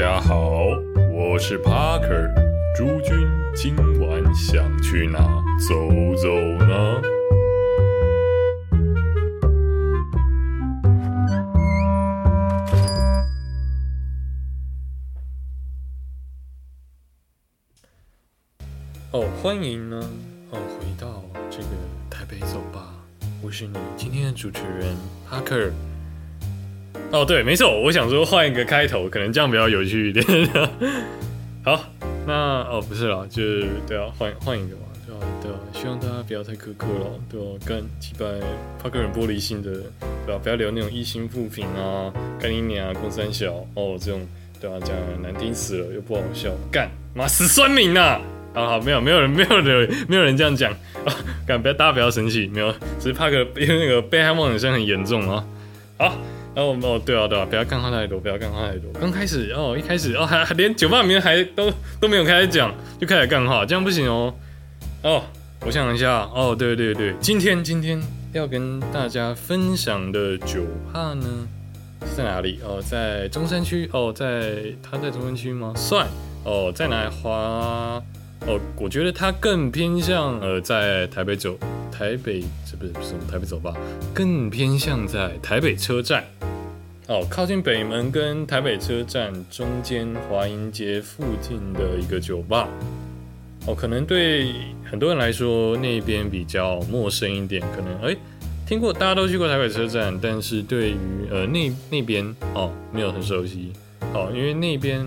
[0.00, 0.64] 家好，
[1.12, 2.32] 我是 Parker。
[2.74, 5.18] 诸君今晚想去哪
[5.58, 5.74] 走
[6.16, 7.02] 走呢？
[19.10, 20.02] 哦，欢迎呢，
[20.50, 21.64] 哦，回到这个
[22.08, 22.94] 台北走吧，
[23.42, 24.96] 我是你今天的主持人
[25.28, 25.70] Parker。
[27.12, 30.24] 哦，对，没错，我想说换一个开头，可能这样比较有趣一点。
[31.64, 31.84] 好，
[32.24, 38.24] 那哦不是啦，就是对啊，换换一个嘛，对啊，对啊，希望大家不要太苛刻了，对啊，干几百
[38.80, 39.72] 怕个人玻璃心的，
[40.24, 40.40] 对吧？
[40.40, 44.20] 不要留那种一心复评啊，干你娘啊，公三小哦，这种
[44.60, 48.20] 对啊，讲难听死了，又不好笑，干妈死酸民呐！
[48.54, 50.70] 好好，没有没有人没有人没有人这样讲
[51.04, 51.10] 啊，
[51.44, 55.44] 干不要大家不要生气，没有，只是怕个因为那个被害妄想症很严重啊，
[55.98, 56.16] 好。
[56.56, 58.90] 哦哦，对啊，对啊，不要干话太多，不要干话太多。
[59.00, 64.34] 刚开始哦，一开始哦，还连酒吧名还都都没有开始讲，就开始干话，这样不行哦。
[65.02, 65.22] 哦，
[65.64, 71.24] 我想一下，哦，对对对，今天今天要跟大家分享的酒吧呢
[72.02, 72.58] 是在哪里？
[72.64, 73.88] 哦，在中山区。
[73.92, 75.72] 哦，在他在中山区吗？
[75.76, 76.06] 算。
[76.44, 78.02] 哦，在哪里华？
[78.46, 81.58] 哦，我觉得它更偏向呃，在台北走
[81.92, 83.76] 台北，这不是什么台北走吧？
[84.14, 86.24] 更偏向在台北车站。
[87.06, 92.66] 哦，靠近北门跟台北车站中间华阴街附近的一个酒吧。
[93.66, 94.52] 哦，可能对
[94.90, 98.16] 很多人来说那边比较陌生一点，可能哎
[98.66, 100.96] 听过，大家都去过台北车站，但是对于
[101.30, 103.72] 呃那那边哦没有很熟悉。
[104.14, 105.06] 哦，因为那边。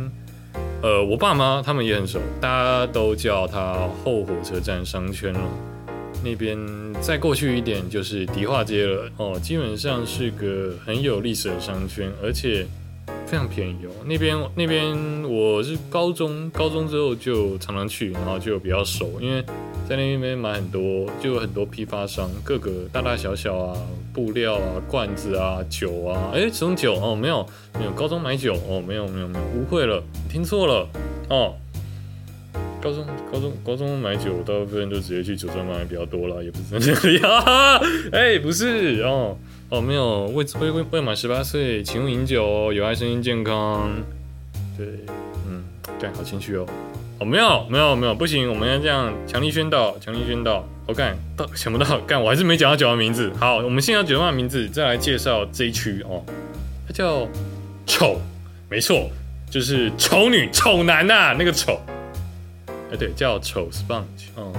[0.83, 5.39] 呃，我爸妈他们也很熟，大家都叫它后火车站商圈了。
[6.21, 6.59] 那边
[6.99, 12.65] 再过去一点就是迪化街了哦，基本上是个很有历史的商圈，而且
[13.25, 13.91] 非常便宜哦。
[14.05, 19.41] 那边那边我是高中高中之后就常常去，然后就比较熟，因为。
[19.87, 23.77] 在那边买很多，就有很多批发商，各个大大小小啊，
[24.13, 27.45] 布料啊，罐子啊，酒啊，哎，这种酒哦，没有，
[27.77, 30.87] 没有，高中买酒哦，没有，没有，没有，误会了，听错了
[31.29, 31.53] 哦。
[32.81, 37.43] 高中，高中，高中买酒，大部分都直接去酒庄买比较多了，也不是这样。
[38.11, 39.37] 哎，不是哦，
[39.69, 43.89] 哦，没有，未未未未满十八岁，请勿饮酒，有害身心健康。
[44.77, 44.85] 对，
[45.47, 45.63] 嗯，
[45.99, 46.65] 对，好情绪哦。
[47.19, 50.67] 哦，没有，没有，没有，不行，我们要这样强力宣导，强力宣导。
[50.85, 53.31] 我干到想不到，干我还是没讲到酒吧名字。
[53.39, 56.21] 好，我们先要酒吧名字，再来介绍这一区哦。
[56.85, 57.25] 它叫
[57.85, 58.19] 丑，
[58.69, 59.09] 没错，
[59.49, 61.79] 就是丑女、丑男呐，那个丑。
[62.91, 64.27] 哎，对，叫丑 sponge。
[64.35, 64.51] 哦，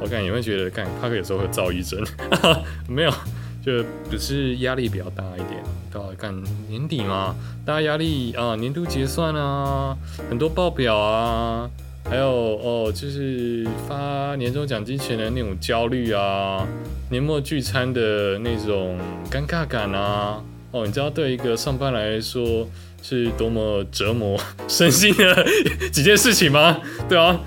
[0.00, 2.04] 我干也会觉得，干帕克有时候会躁郁症。
[2.88, 3.10] 没有，
[3.64, 5.62] 就只是压力比较大一点。
[5.92, 6.34] 到干
[6.68, 9.96] 年底嘛，大家压力啊，年度结算啊，
[10.28, 11.70] 很多报表啊，
[12.10, 16.66] 还有哦，就是发年终奖金前的那种焦虑啊，
[17.10, 18.98] 年末聚餐的那种
[19.30, 20.42] 尴尬感啊，
[20.72, 22.68] 哦，你知道对一个上班来说
[23.00, 24.36] 是多么折磨
[24.66, 25.46] 身心的
[25.92, 26.80] 几件事情吗？
[27.08, 27.38] 对啊，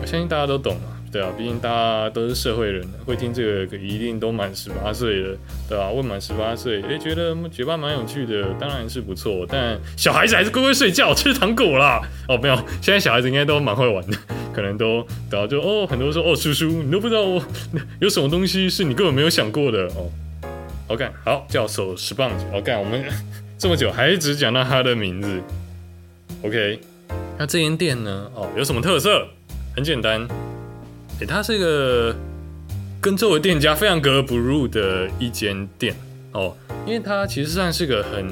[0.00, 0.97] 我相信大家都懂嘛。
[1.10, 5.36] 对啊，毕竟大家都是社会人，会听这个一定都满十八岁了，
[5.68, 5.90] 对吧？
[5.90, 9.46] 未满十八岁，哎，觉得酒吧蛮有趣的，当然是不错。
[9.48, 12.02] 但小孩子还是乖乖睡觉、吃糖果啦。
[12.28, 14.18] 哦，没有，现在小孩子应该都蛮会玩的，
[14.52, 17.22] 可能都，然后就哦，很多说哦，叔叔，你都不知道
[18.00, 20.10] 有什么东西是你根本没有想过的哦。
[20.88, 22.44] OK，好，叫手十棒子。
[22.52, 23.02] OK，我们
[23.58, 25.40] 这么久还只讲到他的名字。
[26.42, 26.80] OK，
[27.38, 28.30] 那这间店呢？
[28.34, 29.26] 哦，有什么特色？
[29.74, 30.26] 很简单。
[31.20, 32.14] 哎，它是一个
[33.00, 35.92] 跟周围店家非常格格不入的一间店
[36.32, 36.56] 哦，
[36.86, 38.28] 因为它其实算是个很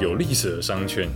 [0.00, 1.06] 有历史的商圈，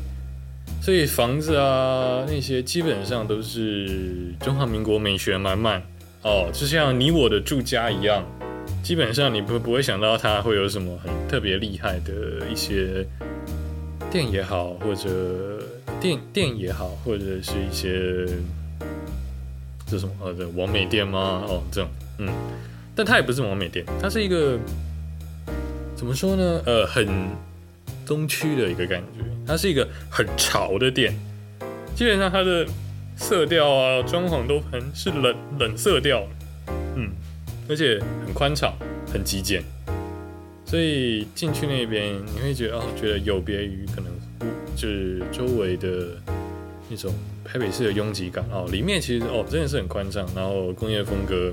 [0.83, 5.83] 所以房子啊那些基本上都是中华民国美学满满
[6.23, 8.23] 哦，就像你我的住家一样，
[8.83, 13.07] 基本上你不不会想到它会有什么很特别厉害的一些
[14.11, 15.09] 店也好，或者
[15.99, 18.27] 店店也好，或者是一些。
[19.87, 20.13] 这什么？
[20.21, 21.45] 呃，这王美店吗？
[21.47, 22.29] 哦，这种，嗯，
[22.95, 24.59] 但它也不是王美店，它是一个
[25.95, 26.61] 怎么说呢？
[26.67, 27.07] 呃，很
[28.05, 31.15] 东区的一个感觉，它是一个很潮的店，
[31.95, 32.67] 基本上它的
[33.17, 36.27] 色调啊、装潢都很是冷冷色调，
[36.97, 37.11] 嗯，
[37.69, 38.75] 而且很宽敞、
[39.13, 39.63] 很极简，
[40.65, 44.11] 所以进去那边你会觉得哦，觉得有别于可能
[44.75, 46.09] 就是周围的
[46.89, 47.13] 那种。
[47.45, 51.53] 台北市的拥挤感哦，里面其实哦真的是很宽敞，然后工业风格，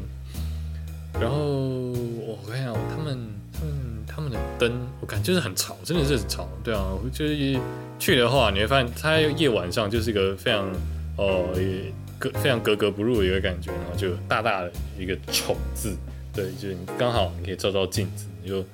[1.22, 3.18] 然后我看一下他们
[3.54, 3.74] 他们
[4.08, 6.50] 他们的灯，我感觉就是很吵，真的是很潮。
[6.64, 6.84] 对啊，
[7.14, 7.60] 就是
[8.00, 10.68] 去的话，你会发现它夜晚上就是一个非常
[11.16, 15.96] 哦，也格非常格格不入的一个感觉，然后就大大的一个丑字，
[16.34, 18.66] 对，就是刚好你可以照照镜子，你就，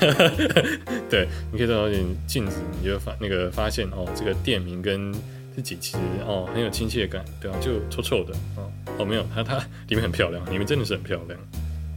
[1.10, 5.12] 对，你可以照照镜镜子，你就发那个发现哦，这个店名跟
[5.54, 9.58] 自己其实哦很有亲切感，对啊，就臭臭的哦哦没有，它它
[9.88, 11.38] 里面很漂亮，里面真的是很漂亮。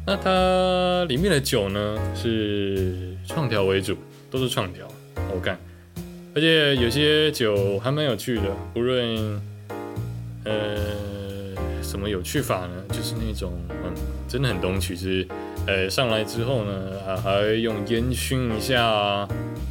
[0.07, 3.98] 那它里面的酒呢是创调为主，
[4.30, 4.88] 都是创调，
[5.34, 5.57] 我干，
[6.36, 8.44] 而且有些酒还蛮有趣的，
[8.74, 9.42] 不论
[10.44, 10.78] 呃
[11.81, 13.92] 什么有趣法呢，就是那种嗯
[14.28, 15.28] 真的很懂曲，子
[15.66, 19.28] 呃上来之后呢啊还用烟熏一下，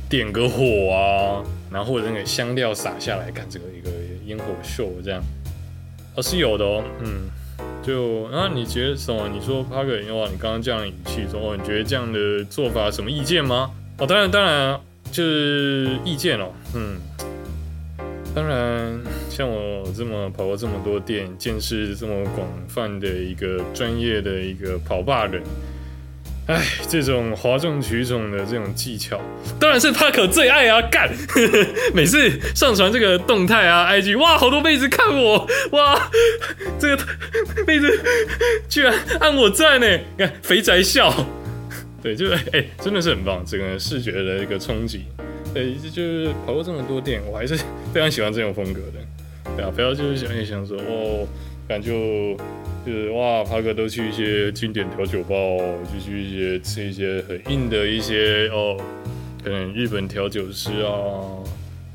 [0.09, 3.91] 点个火啊，然后或者那个香料撒下来，看这个一个
[4.25, 5.21] 烟火秀这样，
[6.15, 7.29] 哦是有的哦，嗯。
[7.83, 9.29] 就啊，你觉得什么？
[9.29, 13.71] 你说 Parker 的话，你刚刚这样的语气说，哦，你觉得这样的做法什么意见吗？
[13.99, 14.81] 哦，当然，当然，
[15.13, 16.51] 就是意见哦。
[16.75, 16.97] 嗯，
[18.35, 18.99] 当然，
[19.29, 25.43] 像我这么跑过这么多店，见识这么广泛的一个专业的一个跑霸人。
[26.47, 29.19] 哎，这种哗众取宠的这种技巧，
[29.59, 30.83] 当然是帕克最爱啊！
[30.91, 31.11] 干，
[31.95, 36.11] 每次上传这个动态啊，IG，哇，好多妹子看我，哇，
[36.79, 37.03] 这个
[37.67, 37.99] 妹子
[38.69, 39.87] 居然按我赞呢！
[40.19, 41.11] 看肥宅笑，
[42.03, 45.07] 对，就是哎，真的是很棒，这个视觉的一个冲击。
[45.55, 47.57] 对，就是跑过这么多店，我还是
[47.95, 49.55] 非常喜欢这种风格的。
[49.57, 51.27] 对啊，不要就是想一想说，哦，
[51.67, 52.37] 感觉。
[52.85, 58.77] 就是哇，帕哥都去一些经典调酒吧，哦就去一些吃一些很硬的一些哦，
[59.43, 61.41] 可能日本调酒师啊，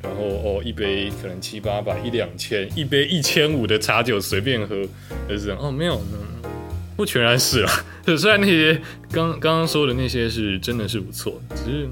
[0.02, 4.84] 然后哦一杯可能七八百一两千，一杯一千五的茶酒随便喝，
[5.30, 6.50] 就是哦没有呢，
[6.98, 7.72] 不全然是啊，
[8.04, 8.74] 就 虽然那些
[9.12, 11.88] 刚刚刚说的那些是真的是不错，只是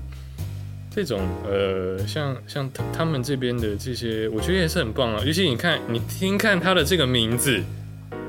[0.90, 7.62] 这种呃像像他他们这边的这些，我觉得也是很棒啊，尤其你看你听看他的这个名字。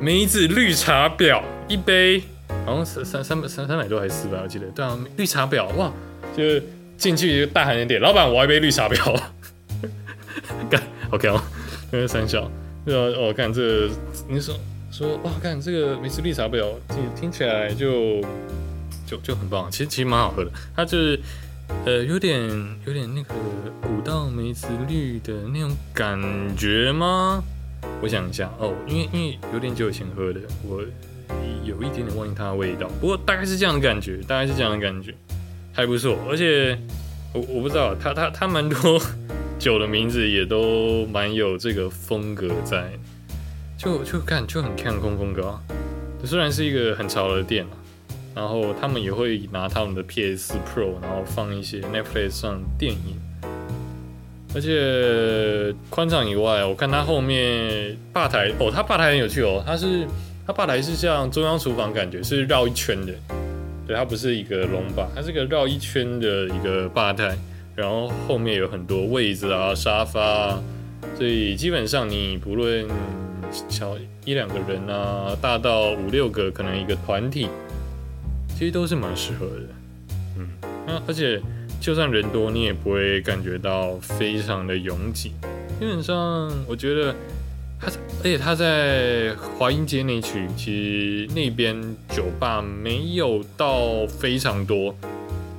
[0.00, 2.22] 梅子绿茶婊一杯，
[2.64, 4.66] 好像三三三百三三百多还是四百，我记得。
[4.68, 5.92] 对啊，绿茶婊哇，
[6.36, 6.62] 就是
[6.96, 9.20] 进去就大喊一点，老板我要一杯绿茶婊。
[10.70, 10.80] 干
[11.10, 11.42] ，OK 哦，
[11.90, 12.48] 那个三小，
[12.86, 13.88] 呃，我看这，
[14.28, 14.54] 你说
[14.92, 18.20] 说哇，看这个梅子绿茶婊，听听起来就
[19.04, 21.18] 就就很棒，其实其实蛮好喝的，它就是
[21.84, 22.40] 呃有点
[22.86, 23.34] 有点那个
[23.82, 26.16] 古道梅子绿的那种感
[26.56, 27.42] 觉吗？
[28.00, 30.82] 我想一下哦，因为因为有点久以前喝的，我
[31.64, 32.88] 有一点点忘记它的味道。
[33.00, 35.14] 不过大概是这样的感觉，大概是这样的感觉，
[35.72, 36.16] 还不错。
[36.28, 36.78] 而且
[37.32, 39.00] 我我不知道，它它它蛮多
[39.58, 42.90] 酒的名字也都蛮有这个风格在，
[43.76, 45.48] 就就看就很看空风格。
[45.48, 45.62] 啊
[46.24, 47.64] 虽然是一个很潮的店
[48.34, 53.16] 然后他们也会拿他们的 PS Pro，然后放一些 Netflix 上电影。
[54.54, 60.06] 而且宽敞以外，我看它后面吧台哦，它吧台很有趣哦，它是
[60.46, 63.12] 它吧台是像中央厨房感觉，是绕一圈的，
[63.86, 67.36] 对，它不是一个龙吧，它是个绕一圈的一个吧台，
[67.76, 70.62] 然后后面有很多位子啊、沙发啊，
[71.16, 72.86] 所以基本上你不论
[73.68, 77.48] 小一两个人啊，大到五六个，可能一个团体，
[78.58, 79.62] 其实都是蛮适合的，
[80.38, 80.48] 嗯，
[80.86, 81.38] 那而且。
[81.80, 85.32] 就算人多，你也不会感觉到非常的拥挤。
[85.80, 87.14] 基本上，我觉得
[87.80, 87.86] 它，
[88.20, 94.94] 而且它在华阴街那区，其实那边酒吧没有到非常多。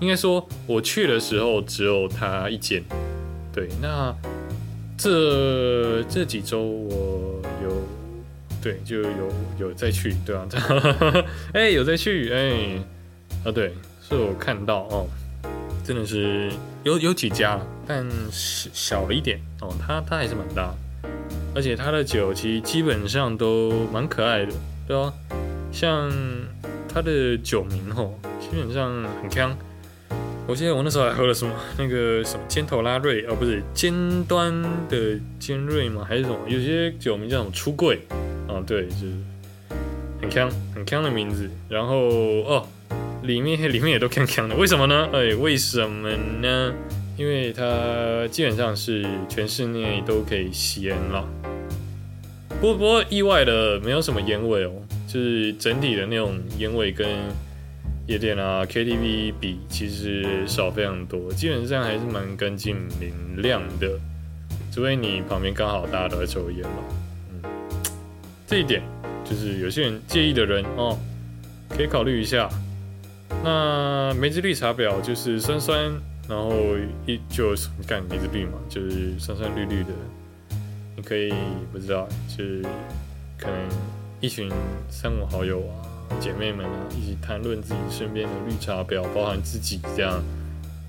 [0.02, 2.84] 应该说，我去的时候只有它一间。
[3.54, 4.14] 对，那
[4.98, 7.70] 这这几周我有，
[8.62, 10.46] 对，就有有再去，对啊，
[11.54, 13.74] 哎，有再去，哎，啊，对，
[14.08, 15.08] 是我看到哦。
[15.90, 16.52] 真的是
[16.84, 19.74] 有有几家，但小小了一点哦。
[19.82, 20.72] 它它还是蛮大，
[21.56, 24.54] 而且它的酒其实基本上都蛮可爱的，
[24.88, 25.12] 对啊。
[25.72, 26.12] 像
[26.88, 29.58] 它的酒名吼，基本上很香。
[30.46, 33.92] 我记得我那时候还喝了什么那个什么尖头拉瑞哦，不是尖
[34.26, 36.06] 端的尖锐吗？
[36.08, 36.38] 还是什么？
[36.48, 38.00] 有些酒名叫什么出柜
[38.48, 38.62] 啊？
[38.68, 39.14] 对，就是
[40.22, 41.50] 很香很香的名字。
[41.68, 42.68] 然后哦。
[43.24, 45.10] 里面里面也都锵锵的，为什么呢？
[45.12, 46.10] 哎，为什么
[46.42, 46.74] 呢？
[47.18, 51.28] 因为它基本上是全室内都可以吸烟了。
[52.62, 54.72] 不不过意外的没有什么烟味哦，
[55.06, 57.08] 就是整体的那种烟味跟
[58.08, 64.00] 夜店啊 KTV 比其实少非常多，基本上还是蛮干净明亮的。
[64.74, 66.84] 除非你旁边刚好大家都在抽烟嘛，
[67.34, 67.50] 嗯，
[68.48, 68.82] 这一点
[69.26, 70.98] 就是有些人介意的人哦，
[71.70, 72.50] 可以考虑一下。
[73.44, 75.92] 那梅子绿茶婊就是酸酸，
[76.28, 76.52] 然后
[77.06, 79.90] 一就是干梅子绿嘛，就是酸酸绿绿的。
[80.96, 81.34] 你可以
[81.72, 82.62] 不知道，就是
[83.38, 83.56] 可能
[84.20, 84.52] 一群
[84.90, 85.88] 三五好友啊、
[86.20, 90.22] 姐妹们啊，一起谈论自己身边的绿茶婊，包含自己这样。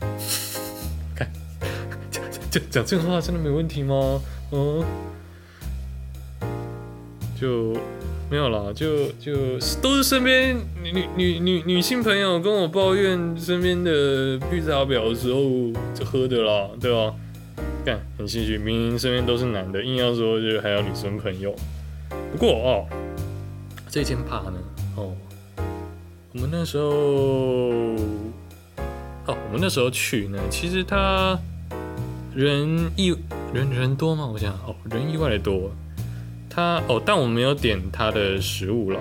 [1.14, 1.30] 看，
[2.10, 4.20] 讲讲讲这个话真的没问题吗？
[4.50, 4.84] 嗯，
[7.40, 7.74] 就。
[8.30, 15.40] 没有啦，就就都是身边女女女女女性朋友跟我抱怨身边的绿茶婊的时候
[15.92, 17.12] 就喝的啦，对吧？
[17.84, 21.52] 干很唏嘘，明明身边都是男的，硬要说就还有女生朋友。
[22.30, 22.86] 不过哦，
[23.88, 24.54] 这件怕呢
[24.94, 25.12] 哦，
[26.32, 26.90] 我们那时候
[29.26, 31.36] 哦，我们那时候去呢，其实他
[32.32, 33.12] 人意
[33.52, 34.30] 人人多吗？
[34.32, 35.68] 我想哦，人意外的多。
[36.52, 38.98] 他哦，但我没有点他的食物了，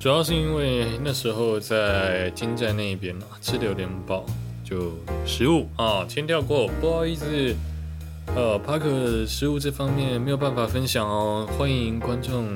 [0.00, 4.24] 主要是因为那时候在金寨那边嘛，吃的有点饱，
[4.64, 7.54] 就食物啊，先跳过，不好意思，
[8.34, 12.48] 呃，帕克食物这方面没有办法分享哦，欢迎观众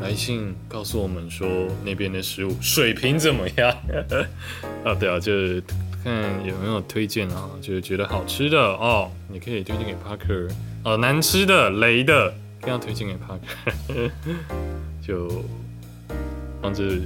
[0.00, 1.48] 来信告诉我们说
[1.84, 3.68] 那边的食物水平怎么样
[4.84, 4.94] 啊？
[4.94, 5.60] 对啊，就是
[6.04, 6.14] 看
[6.46, 10.46] 有没有推荐啊，就是觉得好吃的哦，你可以推荐给帕克，
[10.84, 12.32] 哦，难吃的雷的。
[12.62, 14.10] 更要推荐给 Parker，
[15.04, 15.44] 就，
[16.62, 17.02] 防止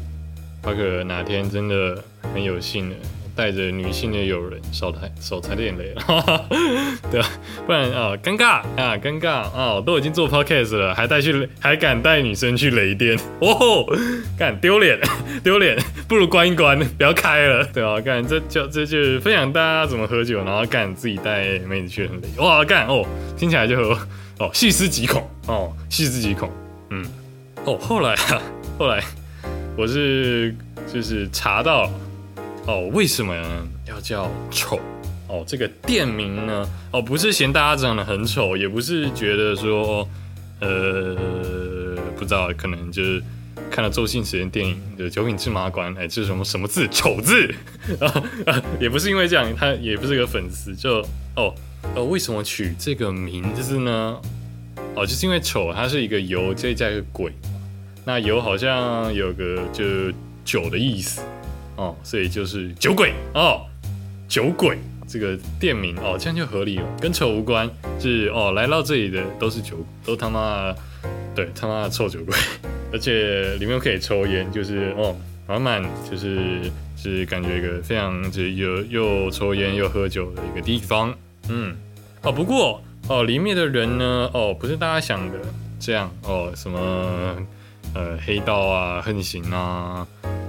[0.63, 2.97] Parker 哪天真的很有幸的。
[3.37, 6.47] 带着女性的友人少踩少踩点雷了，
[7.13, 7.29] 对吧？
[7.67, 9.81] 不然啊，尴尬啊，尴尬啊！
[9.85, 13.85] 都已经做 podcast 了，还带去还敢带女生去雷店，哦，
[14.39, 14.99] 干丢脸
[15.45, 15.77] 丢脸，
[16.09, 18.01] 不如关一关，不要开了，对吧？
[18.01, 23.05] 干这就这就是分享大家怎么喝酒，然后干自己带妹子去很雷，哇，干哦，
[23.37, 23.97] 听起来就。
[24.39, 26.51] 哦，细思极恐哦，细思极恐，
[26.91, 27.03] 嗯，
[27.65, 28.43] 哦，后来啊，
[28.79, 29.03] 后来
[29.79, 30.55] 我是
[30.93, 31.91] 就是查到
[32.67, 33.35] 哦，为什么
[33.87, 34.81] 要叫丑
[35.29, 35.45] 哦？
[35.47, 40.09] 这个店名呢，哦，不是嫌大家长得很丑，也不是觉得说
[40.61, 41.17] 呃，
[42.17, 43.23] 不知道，可能就是
[43.71, 46.89] 看了周星驰的电影的《九品芝麻官》，哎，这是什么什么字？
[46.89, 47.55] 丑字
[48.01, 48.63] 啊？
[48.81, 51.07] 也不是因为这样，他也不是个粉丝，就
[51.37, 51.55] 哦。
[51.95, 54.21] 呃，为什么取这个名字呢？
[54.97, 57.33] 哦，就是因为丑，它是一个油，再加一个鬼
[58.05, 59.85] 那油好像有个就
[60.45, 61.21] 酒的意思
[61.77, 63.65] 哦，所以就是酒鬼哦，
[64.29, 67.69] 酒鬼这个店名哦，这样就合理了，跟丑无关。
[68.01, 70.75] 是哦，来到这里的都是酒，都他妈
[71.35, 72.35] 对他妈的臭酒鬼，
[72.93, 75.17] 而且里面可以抽烟，就是哦，
[75.47, 81.15] 满满就是是感觉一个非常就是又又抽烟又喝酒的一个地方。
[81.49, 81.77] 嗯，
[82.23, 85.39] 哦，不过哦，里面的人呢，哦，不是大家想的
[85.79, 87.37] 这样哦，什么
[87.95, 90.07] 呃黑道啊、横行啊，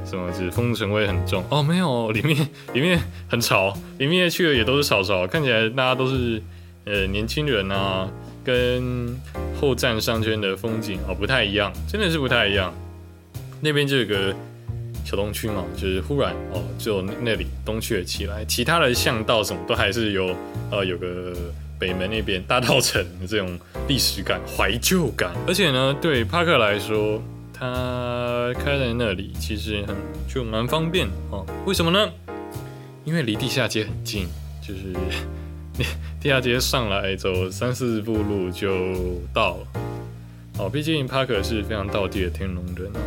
[0.10, 3.00] 什么是风尘味很重哦，没有，里面 里面
[3.30, 6.42] 很潮，里面去的也都是潮潮，看起来大家都是
[6.86, 8.10] 呃年轻人啊，
[8.44, 9.16] 跟
[9.60, 12.74] 后站商圈的风景哦不太一样，真的是不太一样，
[13.62, 14.34] 那边就有个。
[15.06, 20.36] 小东区嘛，就是忽然哦，就那里东区了起来，其他的巷道什么都还是有，
[20.70, 21.34] 呃，有个
[21.80, 25.32] 北门那边大道城的这种历史感、怀旧感。
[25.48, 27.24] 而且呢，对帕克来说，
[27.60, 29.96] 他开在那里其实很
[30.28, 31.46] 就蛮方便哦。
[31.66, 32.12] 为什么呢？
[33.04, 34.28] 因为离地下街很近，
[34.62, 34.94] 就是
[36.22, 38.70] 地下街上来走三四步路就
[39.34, 39.68] 到了。
[40.60, 43.00] 哦，毕竟帕克是非常道地的天龙人啊。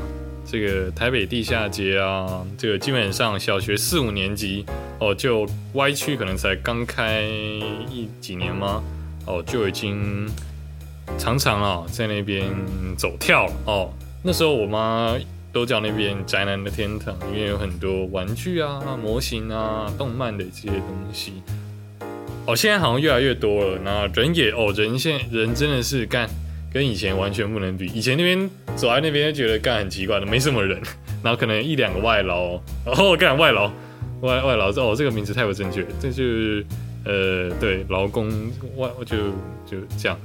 [0.46, 4.64] 这个台北地下街啊，这个基本上小学四五年级
[4.98, 8.82] 哦，就歪区可能才刚开一几年吗？
[9.26, 10.28] 哦，就已经
[11.18, 12.44] 常常啊在那边
[12.96, 13.92] 走跳了哦。
[14.22, 15.16] 那时候我妈
[15.52, 21.34] 都叫那边宅男的天堂，因为有很多玩具啊、模型啊、动漫的这些东西。
[22.46, 26.28] 哦，现在好像越来越多了，那人也哦，人现人真的是干。
[26.72, 30.80] 跟以前完全不能比，以前那边走在那边觉得干很奇怪的，没什么人，
[31.20, 33.68] 然后可能一两个外劳，然后干外劳，
[34.20, 36.64] 外外劳哦，这个名字太不正确，这就是
[37.04, 38.30] 呃对劳工
[38.76, 39.16] 外就
[39.66, 40.16] 就这样，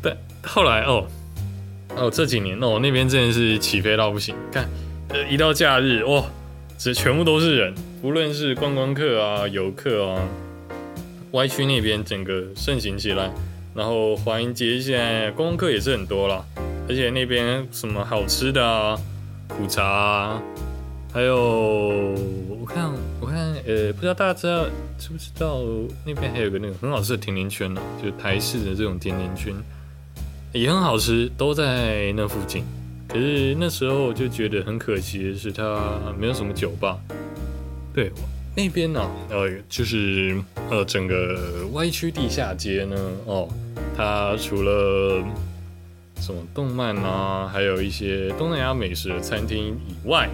[0.00, 1.06] 但后来哦
[1.96, 4.68] 哦这几年哦那边真的是起飞到不行，看
[5.08, 6.24] 呃一到假日哇，
[6.78, 10.28] 这全部都是人，无论是观光客啊游客啊
[11.30, 13.30] ，Y 区那边整个盛行起来。
[13.74, 16.42] 然后华阴街现在观光客也是很多啦，
[16.88, 18.98] 而且那边什么好吃的啊，
[19.48, 20.42] 苦茶啊，
[21.12, 21.36] 还有
[22.48, 23.36] 我看我看
[23.66, 24.64] 呃，不知道大家知道
[24.98, 25.60] 知不知道
[26.06, 29.54] 那边还有个那个很好吃的甜甜圈呢，就台式的这种甜甜圈，
[30.56, 32.64] 也很好吃，都在那附近。
[33.08, 36.98] 可是那时候我就觉得很可惜的是，它没有什么酒吧，
[37.94, 38.10] 对，
[38.56, 40.36] 那边呢，呃，就是
[40.68, 42.96] 呃，整个歪曲地下街呢，
[43.26, 43.48] 哦，
[43.96, 45.22] 它除了
[46.20, 50.28] 什么动漫啊，还有一些东南亚美食的餐厅以外，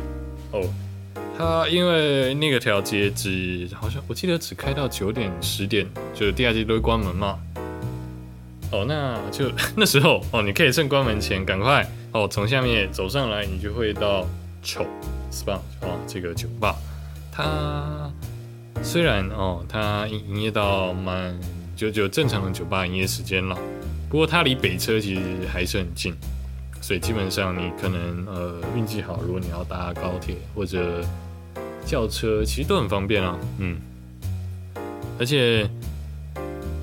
[0.53, 0.63] 哦，
[1.37, 7.39] 它因为那个条街只好像我记得只开到九点十点，就是地下街都会关门嘛。
[8.73, 14.27] 哦，那就 那时候哦，你可以趁关门前赶快哦，从下面走上来，你就会到
[14.63, 14.85] 丑
[15.31, 16.75] SPA 哦这个酒吧。
[17.31, 18.11] 它
[18.83, 21.39] 虽然哦，它营营业到蛮
[21.77, 23.55] 就就正常的酒吧营业时间了，
[24.09, 26.15] 不过它离北车其实还是很近，
[26.81, 31.03] 所以基本上你可能呃运气好，如果你要搭高铁或者
[31.85, 33.39] 轿车，其实都很方便啊。
[33.59, 33.77] 嗯，
[35.19, 35.69] 而且。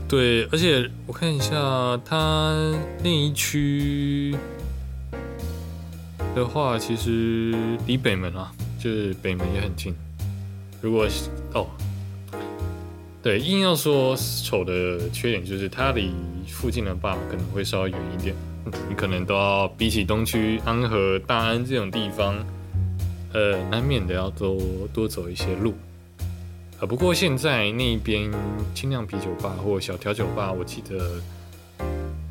[0.09, 1.55] 对，而且我看一下，
[2.03, 4.35] 它那一区
[6.35, 7.53] 的话，其实
[7.85, 9.93] 离北门啊，就是北门也很近。
[10.81, 11.07] 如果
[11.53, 11.67] 哦，
[13.21, 16.11] 对，硬要说丑的缺点，就是它离
[16.47, 18.35] 附近的坝可能会稍微远一点，
[18.89, 22.35] 你可能都要比起东区安和、大安这种地方，
[23.33, 24.57] 呃，难免的要多
[24.91, 25.75] 多走一些路。
[26.81, 28.31] 啊，不过现在那边
[28.73, 31.21] 精酿啤酒吧或小调酒吧，我记得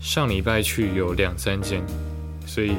[0.01, 1.83] 上礼拜去有两三间，
[2.47, 2.73] 所以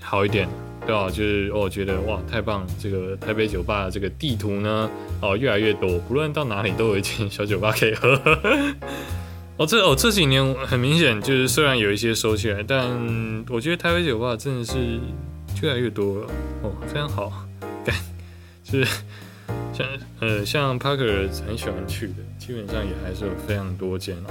[0.00, 0.48] 好一点，
[0.86, 1.10] 对吧？
[1.10, 2.66] 就是我觉得哇，太棒！
[2.80, 4.88] 这个台北酒吧这个地图呢，
[5.20, 8.18] 哦，越来越多，不论到哪里都有一间小酒吧可以喝。
[9.58, 12.88] 哦，这哦这几年很明显就是虽然有一些收起来，但
[13.50, 14.98] 我觉得台北酒吧真的是
[15.60, 16.26] 越来越多了，
[16.62, 17.30] 哦，非常好，
[17.84, 17.94] 干，
[18.64, 18.90] 就是。
[19.78, 19.86] 像
[20.18, 24.30] 呃像 Parker 很喜欢去的，基本上也还是有非常多间哦，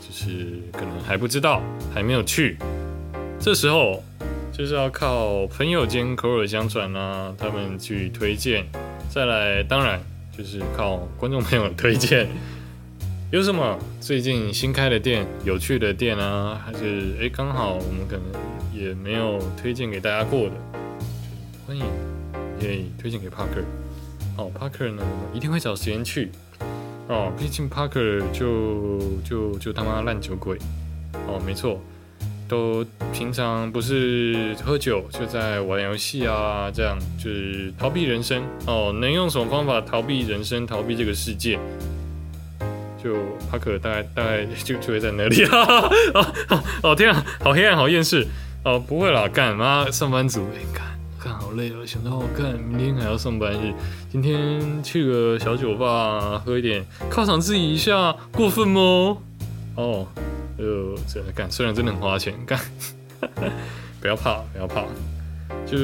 [0.00, 1.62] 就是可能还不知道，
[1.94, 2.56] 还没有去。
[3.38, 4.02] 这时候
[4.52, 8.66] 就是要靠朋友间口耳相传啊，他们去推荐，
[9.08, 10.00] 再来当然
[10.36, 12.26] 就是靠观众朋友推荐。
[13.30, 18.24] 有什么最近新开的店、有趣的店啊，还是哎刚好我们可能
[18.74, 20.54] 也没有推荐给大家过的，
[21.64, 21.84] 欢迎
[22.58, 23.62] 可以推荐给 Parker。
[24.36, 26.30] 哦，Parker 呢一定会找时间去
[27.08, 30.56] 哦，毕竟 Parker 就就就他妈烂酒鬼
[31.26, 31.80] 哦，没错，
[32.48, 41.58] 都平常不是喝酒就在玩游戏啊，这样就是逃避人生哦，能用什么方法逃避人生，逃避这个世界？
[43.02, 43.14] 就
[43.50, 45.88] Parker 大概大概就就会在那里啊！
[46.14, 48.26] 哦哦天啊，好黑暗，好厌世
[48.62, 50.46] 哦，不会啦，干嘛上班族？
[50.74, 50.89] 干。
[51.50, 53.74] 好累哦，想到我看明天还要上班日，
[54.08, 58.80] 今天去个小酒吧喝一点，犒赏自己一下，过分吗？
[59.74, 60.06] 哦，
[60.58, 62.56] 呃，这干虽然真的很花钱，干，
[64.00, 64.84] 不要怕，不要怕，
[65.66, 65.76] 就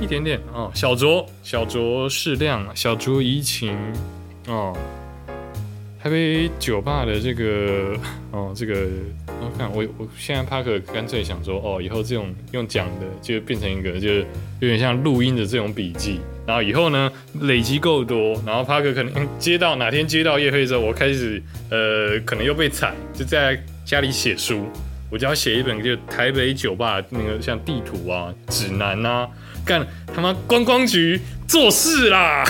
[0.00, 3.76] 一点点哦，小酌小酌适量，小酌怡情
[4.46, 4.74] 哦。
[6.08, 7.94] 台北酒吧的这个
[8.32, 8.86] 哦，这个
[9.26, 14.26] 我看我我现在帕克干脆想说哦，以后这种用讲的就变成一个就是
[14.60, 24.64] 有点像录音的这种笔记，然后以后呢累积够多，然后帕克可能接到哪天接到叶飞之后，我开始呃可能又被踩，就在家里写书，
[25.10, 29.28] 我就要写一本就台北酒吧那个像地图啊指南啊，
[29.62, 32.44] 干他妈观光局做事啦！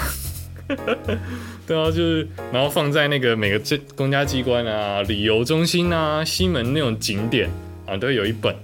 [1.68, 7.46] 对啊，就是，然后放在那个每个这公家机关啊、旅游中心啊、西门那种景点
[7.86, 8.54] 啊，都会有一本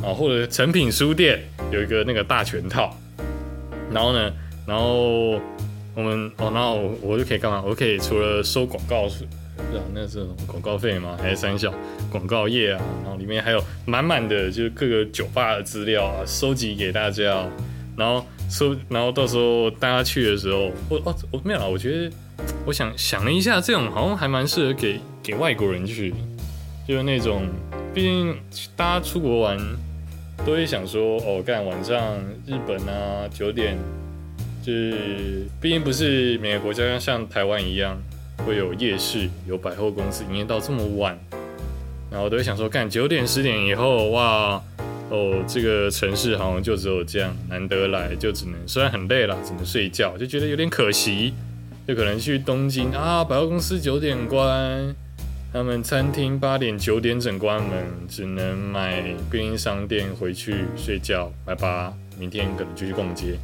[0.00, 1.40] 啊，或者成品书店
[1.72, 2.96] 有一个那个大全套。
[3.90, 4.32] 然后呢，
[4.64, 5.40] 然后
[5.96, 7.60] 我们哦，然后我我就可以干嘛？
[7.66, 11.18] 我可以除了收广告，不知道那是广告费吗？
[11.20, 11.74] 还是三小
[12.10, 12.80] 广告页啊？
[13.02, 17.44] 然后里面还有满满的就是各个酒吧的资料啊，收集给大家。
[17.96, 22.10] 然后收，然后到时候大家去的时候，我哦我没有啊，我觉得。
[22.64, 26.14] 我想想了一下，这种好像还蛮适合给给外国人去，
[26.86, 27.42] 就是那种，
[27.92, 28.36] 毕竟
[28.76, 29.58] 大家出国玩
[30.46, 32.00] 都会想说，哦，干晚上
[32.46, 33.76] 日本啊九点，
[34.62, 37.96] 就是毕竟不是每个国家像台湾一样
[38.46, 41.18] 会有夜市、有百货公司营业到这么晚，
[42.10, 44.62] 然后都会想说，干九点十点以后，哇，
[45.10, 51.34] 哦，这个城市好像就只有这样，难得来就只能虽然很累了，只能睡觉，就觉得有点可惜。
[51.86, 54.94] 就可能去东京啊，百货公司九点关，
[55.52, 61.92] 他们餐厅八点九点整关门，只能买便利商店回去睡觉，拜拜。
[62.18, 63.36] 明天可能就去逛街。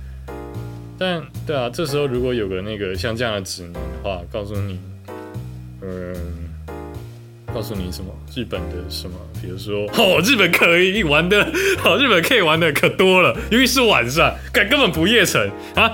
[0.97, 4.79] 但对啊，这时候如果有个那个像这样的指南的话，告诉你，
[5.83, 6.15] 嗯，
[7.53, 11.45] 告诉你什么日本的什么，比如说哦，日本可以玩的，
[11.79, 15.91] 好，日本可以玩的可多了，尤其是晚上，根根本不夜城啊。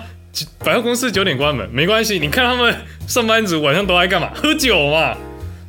[0.59, 2.18] 百货公司九点关门，没关系。
[2.18, 2.75] 你看他们
[3.07, 4.33] 上班族晚上都爱干嘛？
[4.35, 5.16] 喝酒嘛，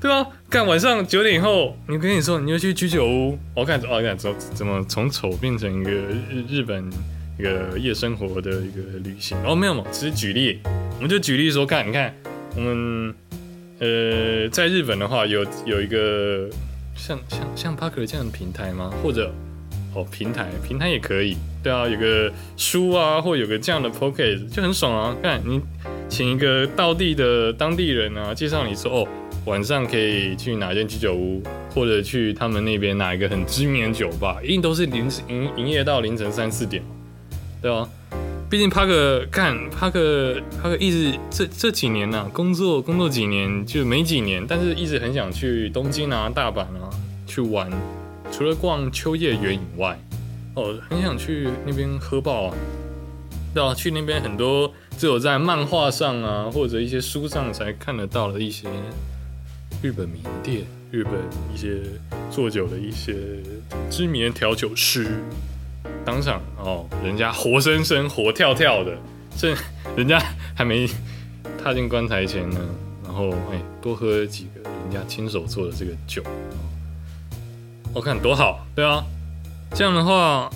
[0.01, 0.30] 对吧？
[0.49, 6.89] 干晚上九点以后，你跟你说你就去居酒屋，我看哦，看怎怎么从丑变成一个日日本
[7.38, 9.38] 一个夜生活的一个旅行。
[9.43, 10.60] 哦，没有嘛，只是举例，
[10.97, 12.13] 我们就举例说，看，你看
[12.56, 13.13] 我们
[13.80, 16.47] 呃在日本的话，有有一个
[16.95, 18.93] 像像像 Parker 这样的平台吗？
[19.04, 19.34] 或者
[19.95, 21.36] 哦平台平台也可以。
[21.63, 25.15] 对啊，有个书啊，或有个这样的 pocket 就很爽啊！
[25.23, 25.60] 看你
[26.08, 29.08] 请一个当地的当地人啊，介绍你说哦，
[29.45, 31.41] 晚上可以去哪间居酒屋，
[31.73, 36.84] 或者去他们那边哪一个很知名的酒吧，一定都是凌晨营营业到凌晨三四点，
[37.63, 37.89] 对啊，
[38.47, 46.91] 毕竟帕克看帕克帕克一直这这几年呢，工作工作几年就没几年，但是一直很想去东京啊、大阪啊
[47.25, 47.67] 去玩，
[48.36, 49.98] 除了逛秋叶原以外。
[50.56, 52.56] 哦，很想去那边喝爆啊！
[53.54, 58.67] 对啊，去那边很多只有在漫画上啊，或者一些书上才看得到的一些
[59.82, 61.13] 日本名店，日本
[61.54, 61.82] 一些
[62.30, 63.15] 做酒的一些
[63.89, 65.08] 知名调酒师，
[66.04, 68.98] 当场哦，人家活生生、活跳跳的，
[69.38, 69.56] 这
[69.95, 70.21] 人家
[70.54, 70.89] 还没
[71.62, 72.60] 踏进棺材前呢，
[73.06, 76.21] 然后哎，多喝几个人家亲手做的这个酒，
[77.95, 79.01] 我看多好，对啊。
[79.73, 80.51] 这样的话，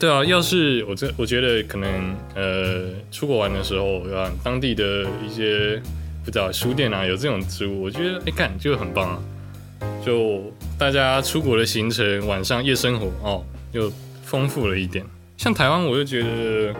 [0.00, 4.32] 对啊，要是我这我觉得可能呃出国玩的时候，对吧？
[4.42, 5.78] 当地的一些
[6.24, 9.18] 不知道书店啊，有这种植物，我觉得哎看就很棒啊。
[10.02, 10.42] 就
[10.78, 13.92] 大家出国的行程，晚上夜生活哦，又
[14.24, 15.04] 丰富了一点。
[15.36, 16.74] 像台湾，我就觉得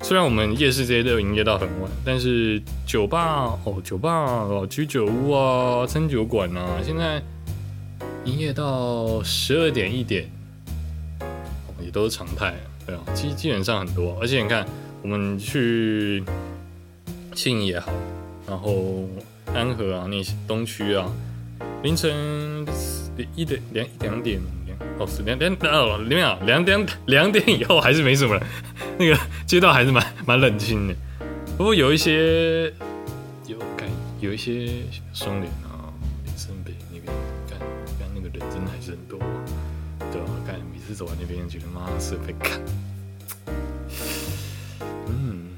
[0.00, 7.20] 虽然我们夜市这些都营业到很晚，但是酒吧哦，酒吧哦，居酒屋啊，餐酒馆啊，现在
[8.24, 10.30] 营业到十二点一点。
[11.80, 12.54] 也都是常态，
[12.86, 14.66] 对啊，基基本上很多，而且你看，
[15.02, 16.24] 我们去
[17.34, 17.92] 庆也好，
[18.48, 19.06] 然后
[19.52, 21.12] 安和啊那些东区啊，
[21.82, 22.66] 凌晨
[23.36, 28.42] 一点两两点两哦是两点哦两秒两点两点以后还是没什么人，
[28.98, 30.94] 那个街道还是蛮蛮冷清的，
[31.58, 32.72] 不过有一些
[33.46, 33.86] 有感
[34.20, 34.70] 有一些
[35.12, 35.52] 双联
[38.94, 39.40] 人真的还
[40.10, 40.74] 是很多。
[40.86, 42.60] 是走在那边，觉得妈是被看。
[45.08, 45.48] 嗯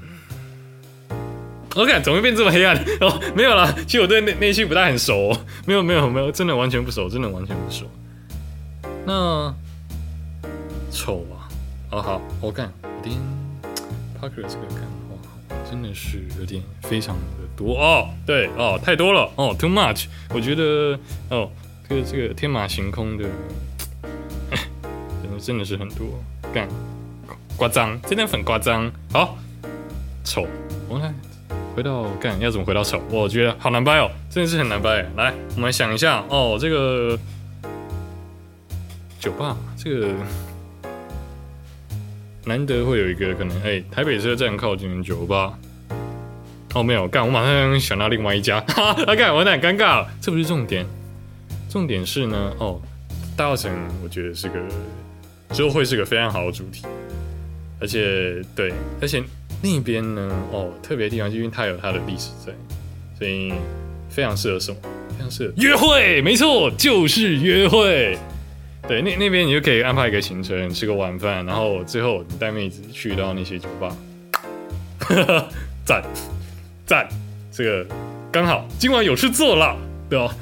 [1.75, 2.77] ，OK，怎么会变这么黑暗？
[3.01, 7.85] 哦，没有啦，其实我对那那区不太很熟，没有没有没有，真的完全不熟，真的完全不熟。
[9.05, 9.53] 那
[10.89, 11.51] 丑啊！
[11.91, 13.19] 哦好，我看我听
[14.17, 14.79] Parker 这个看
[15.11, 20.05] 哇，真的是有点非常的多哦，对哦，太多了哦，too much。
[20.29, 20.97] 我觉得
[21.29, 21.51] 哦，
[21.89, 23.25] 这个这个天马行空的。
[25.21, 26.07] 真的真的是很多，
[26.53, 26.67] 干，
[27.57, 28.91] 夸张，真的很夸张。
[29.11, 29.37] 好，
[30.23, 30.47] 丑，
[30.89, 31.13] 我们来
[31.75, 33.01] 回到干，要怎么回到丑？
[33.09, 35.05] 我觉得好难掰哦，真的是很难掰。
[35.15, 37.17] 来，我们想一下哦，这个
[39.19, 40.13] 酒吧，这个
[42.45, 45.57] 难得会有一个可能，哎，台北车站靠近酒吧。
[46.73, 50.09] 哦，没有干，我马上想到另外一家，哈，干，我有点尴尬了。
[50.21, 50.85] 这不是重点，
[51.69, 52.81] 重点是呢，哦，
[53.35, 53.71] 大澳城，
[54.03, 54.59] 我觉得是个。
[55.53, 56.83] 之后会是个非常好的主题，
[57.79, 59.23] 而且对，而且
[59.61, 62.51] 那边呢，哦，特别地方就，因为它有它的历史在，
[63.17, 63.53] 所以
[64.09, 64.77] 非常适合什么？
[65.17, 68.17] 非常适合约会，没错，就是约会。
[68.89, 73.95] 对，那那边你就可以安排一个行程，吃个晚饭，然后最后你带妹子去到那些酒吧，
[75.85, 76.03] 赞
[76.85, 77.07] 赞，
[77.53, 77.87] 这个
[78.33, 79.77] 刚好今晚有事做了，
[80.09, 80.25] 对吧？
[80.25, 80.35] 哦，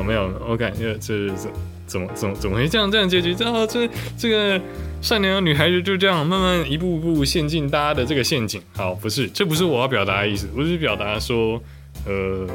[0.00, 1.50] 没有，我感觉这这。
[1.84, 3.34] 怎么怎么怎么会这样这样结局？
[3.34, 4.58] 这这这个
[5.02, 8.62] 善良的女孩子就这样慢慢一步步陷进大家的这个陷阱。
[8.74, 11.60] 好，不是，这不是我要表达的意思，我是表达说，
[12.06, 12.46] 呃，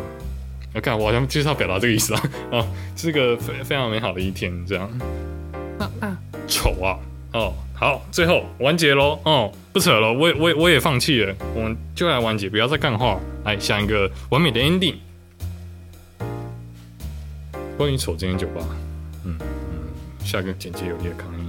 [0.73, 2.23] 我看我好像就是要表达这个意思啊。
[2.52, 2.65] 啊，
[2.97, 4.89] 是个非非常美好的一天，这样。
[5.78, 6.97] 那那丑啊！
[7.34, 9.19] 哦，好，最后完结喽。
[9.21, 14.95] 哦，不扯了，我我我也放弃了，我们就来完结，不要再干话，来想一个完美的 ending。
[17.78, 18.66] 关于丑这间酒吧。
[19.24, 21.44] 嗯嗯，下个简洁有力的抗议。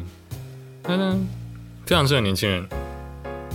[0.83, 1.19] 他呢，
[1.87, 2.65] 非常适合年轻人。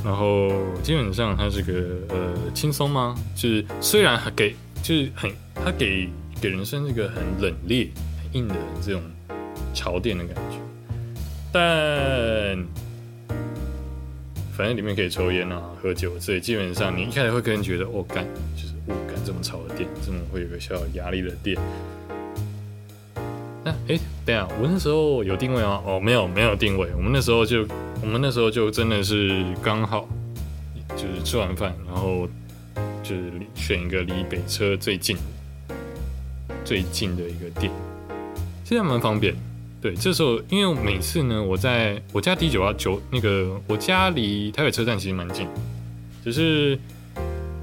[0.04, 0.50] 然后
[0.82, 1.74] 基本上他是个
[2.10, 3.16] 呃轻松吗？
[3.36, 6.10] 就是虽然给就是很他给
[6.42, 7.88] 给人生一个很冷冽、
[8.22, 9.02] 很硬的这种
[9.74, 10.58] 潮店的感觉，
[11.54, 12.58] 但
[14.52, 21.58] 反正里面可以抽烟啊、喝酒，所以基本上你一开始会个人觉得哦干，就是哦干这么潮的店，这么会有个小压力的店。
[23.64, 25.82] 那哎，对啊，我那时候有定位吗？
[25.86, 26.90] 哦，没有，没有定位。
[26.96, 27.66] 我们那时候就，
[28.02, 30.08] 我们那时候就真的是刚好，
[30.96, 32.28] 就是吃完饭，然后
[33.02, 35.16] 就是选一个离北车最近、
[36.66, 37.72] 最近的一个店，
[38.66, 39.34] 现在蛮方便。
[39.82, 45.48] 对，这时候因为每次呢，我在我家第九啊九那个，我家离台北车站其实蛮近，
[46.24, 46.78] 只是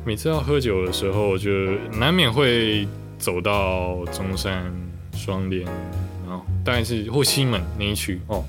[0.04, 1.50] 每次要喝酒的时候，就
[1.98, 2.86] 难免会
[3.18, 4.70] 走到中山、
[5.20, 5.64] 双连，
[6.26, 8.42] 然后大概是或西门那一区哦，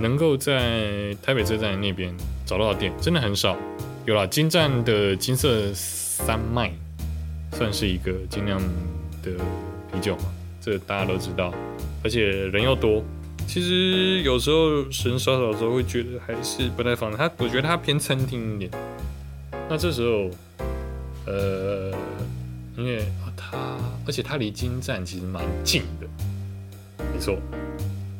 [0.00, 2.12] 能够在台北车站那边
[2.44, 3.56] 找到的店真的很少。
[4.04, 6.72] 有了金站的金色三麦，
[7.52, 8.60] 算是一个精酿
[9.22, 9.30] 的
[9.92, 10.24] 啤酒嘛，
[10.60, 11.52] 这大家都知道。
[12.04, 13.02] 而且人又多，
[13.46, 17.18] 其实有时候人少少的时候会觉得还是不太方便。
[17.18, 18.70] 它我觉得它偏餐厅一点。
[19.68, 20.30] 那这时候，
[21.26, 21.90] 呃，
[22.76, 23.04] 因为
[23.36, 23.56] 它
[24.06, 26.06] 而且它离金站其实蛮近的，
[27.12, 27.36] 没错。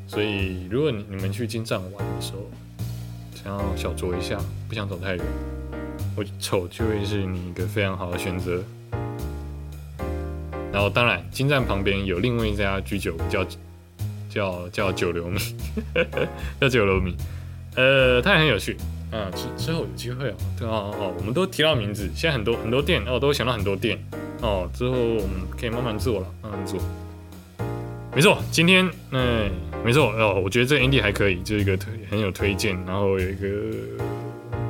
[0.06, 2.50] 所以如果你你们去金站玩的时候，
[3.34, 5.24] 想要小酌一下，不想走太远，
[6.16, 8.62] 我瞅就会是你一个非常好的选择。
[10.72, 13.46] 然后当然，金站旁边有另外一家居酒叫。
[14.28, 15.38] 叫叫九流米，
[16.60, 17.16] 叫九流米，
[17.74, 18.76] 呃，它也很有趣
[19.10, 19.30] 啊。
[19.34, 23.98] 之之后有机会哦，对啊哦，我们都提到名字，现在很多很多店哦，都想到很多店
[24.46, 24.70] 哦。
[24.72, 26.80] 之后我们可以慢慢做了，慢慢做。
[28.14, 29.50] 没错，今天嗯，
[29.84, 33.48] 没错哦，我觉得这 Andy 还可以，就是一个推很有推荐，然后有一个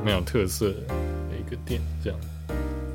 [0.04, 0.74] 蛮有特色的
[1.38, 2.18] 一个店，这样。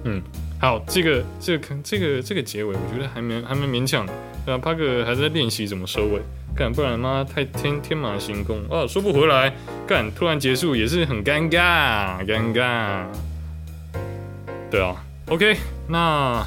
[0.03, 0.21] 嗯，
[0.59, 4.05] 好，这个这个这个这个结尾，我觉得还蛮还蛮勉强。
[4.45, 6.21] 对啊，帕克还在练习怎么收尾。
[6.53, 9.53] 干，不然妈太天天马行空哦，说不回来。
[9.87, 13.05] 干，突然结束也是很尴尬，尴尬。
[14.69, 15.55] 对啊，OK，
[15.87, 16.45] 那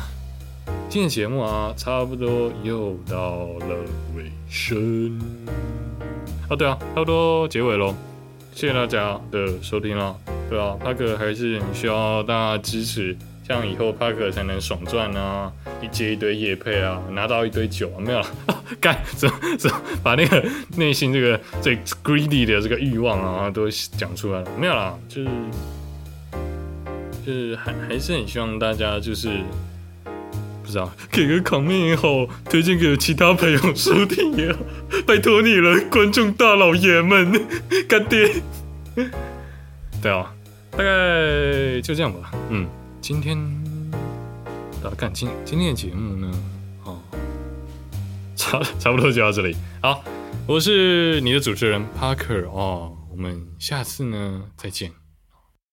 [0.89, 3.77] 今天节目啊，差不多又到了
[4.17, 5.21] 尾声。
[6.49, 7.95] 哦，对啊，差不多结尾喽。
[8.55, 10.17] 谢谢大家的收听了。
[10.49, 13.17] 对啊，帕克还是很需要大家支持。
[13.47, 15.53] 这样以后帕克才能爽赚啊！
[15.83, 18.27] 一接一堆夜配啊，拿到一堆酒啊，没有了，
[18.81, 19.71] 干怎么怎
[20.03, 20.43] 把那个
[20.79, 25.29] 内心这个最 greedy 的这个欲望啊都讲出来了，没有啦，就是
[27.27, 29.29] 就是还还是很希望大家就是
[30.65, 34.59] 不知道给个卡面也好，推荐给其他朋友收听也好，
[35.07, 37.47] 拜托你了，观众大老爷们，
[37.87, 38.35] 干爹，
[40.01, 40.35] 对啊，
[40.71, 42.67] 大概就这样吧，嗯。
[43.01, 43.39] 今天
[44.83, 46.33] 大家看今今天的节目呢，
[46.85, 46.99] 哦，
[48.35, 49.55] 差差不多就到这里。
[49.83, 50.03] 好，
[50.47, 55.04] 我是你的主持人 Parker 哦，我们下次呢再见。